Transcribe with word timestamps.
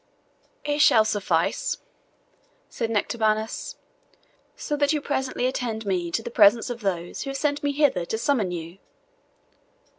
"It 0.63 0.79
shall 0.81 1.05
suffice," 1.05 1.77
said 2.69 2.89
Nectabanus, 2.89 3.75
"so 4.55 4.75
that 4.75 4.93
you 4.93 4.99
presently 4.99 5.45
attend 5.45 5.85
me 5.85 6.09
to 6.09 6.23
the 6.23 6.31
presence 6.31 6.71
of 6.71 6.79
those 6.81 7.21
who 7.21 7.29
have 7.29 7.37
sent 7.37 7.61
me 7.61 7.71
hither 7.71 8.03
to 8.05 8.17
summon 8.17 8.49
you." 8.49 8.79